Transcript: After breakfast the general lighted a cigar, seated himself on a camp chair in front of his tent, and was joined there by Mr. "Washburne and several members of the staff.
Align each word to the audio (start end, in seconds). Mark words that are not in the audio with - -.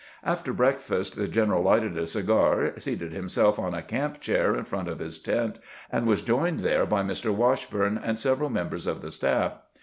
After 0.23 0.51
breakfast 0.51 1.15
the 1.15 1.27
general 1.27 1.61
lighted 1.61 1.95
a 1.95 2.07
cigar, 2.07 2.73
seated 2.79 3.13
himself 3.13 3.59
on 3.59 3.75
a 3.75 3.83
camp 3.83 4.19
chair 4.19 4.55
in 4.55 4.63
front 4.65 4.87
of 4.87 4.97
his 4.97 5.19
tent, 5.19 5.59
and 5.91 6.07
was 6.07 6.23
joined 6.23 6.61
there 6.61 6.87
by 6.87 7.03
Mr. 7.03 7.31
"Washburne 7.31 8.01
and 8.03 8.17
several 8.17 8.49
members 8.49 8.87
of 8.87 9.03
the 9.03 9.11
staff. 9.11 9.59